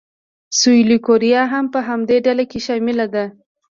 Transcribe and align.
سویلي 0.59 0.97
کوریا 1.05 1.41
هم 1.53 1.65
په 1.73 1.79
همدې 1.87 2.17
ډله 2.25 2.43
کې 2.51 2.59
شامل 2.67 2.99
دی. 3.13 3.25